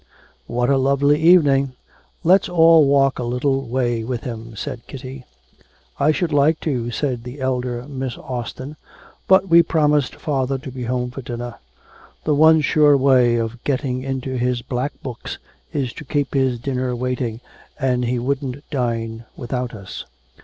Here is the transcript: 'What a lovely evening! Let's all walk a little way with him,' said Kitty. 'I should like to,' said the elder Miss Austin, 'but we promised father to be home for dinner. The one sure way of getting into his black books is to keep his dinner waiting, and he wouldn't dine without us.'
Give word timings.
'What 0.47 0.71
a 0.71 0.79
lovely 0.79 1.19
evening! 1.21 1.73
Let's 2.23 2.49
all 2.49 2.87
walk 2.87 3.19
a 3.19 3.23
little 3.23 3.67
way 3.69 4.03
with 4.03 4.23
him,' 4.23 4.55
said 4.55 4.87
Kitty. 4.87 5.25
'I 5.99 6.11
should 6.11 6.33
like 6.33 6.59
to,' 6.59 6.89
said 6.89 7.23
the 7.23 7.39
elder 7.39 7.83
Miss 7.87 8.17
Austin, 8.17 8.77
'but 9.27 9.47
we 9.47 9.61
promised 9.61 10.15
father 10.15 10.57
to 10.57 10.71
be 10.71 10.85
home 10.85 11.11
for 11.11 11.21
dinner. 11.21 11.59
The 12.23 12.33
one 12.33 12.61
sure 12.61 12.97
way 12.97 13.35
of 13.35 13.63
getting 13.63 14.01
into 14.01 14.37
his 14.39 14.63
black 14.63 14.93
books 15.03 15.37
is 15.71 15.93
to 15.93 16.03
keep 16.03 16.33
his 16.33 16.57
dinner 16.57 16.95
waiting, 16.95 17.39
and 17.79 18.05
he 18.05 18.17
wouldn't 18.17 18.67
dine 18.71 19.25
without 19.37 19.75
us.' 19.75 20.05